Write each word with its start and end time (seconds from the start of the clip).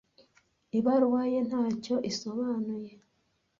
Ibaruwa 0.77 1.21
ye 1.31 1.39
ntacyo 1.47 1.95
isobanuye. 2.09 2.91